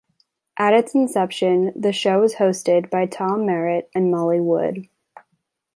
[0.57, 4.89] At its inception, the show was hosted by Tom Merritt and Molly Wood.